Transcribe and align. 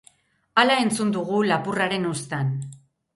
Hala 0.61 0.77
entzun 0.83 1.11
dugu 1.15 1.41
lapurraren 1.49 2.09
uztan. 2.13 2.49